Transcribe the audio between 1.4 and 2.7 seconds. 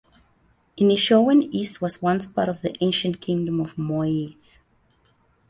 East was once part of